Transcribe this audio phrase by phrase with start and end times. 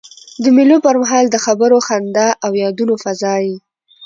[0.43, 3.55] د مېلو پر مهال د خبرو، خندا او یادونو فضا يي.